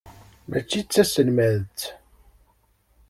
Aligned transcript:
Mačči 0.49 0.79
d 0.85 0.87
taselmadt. 0.91 1.79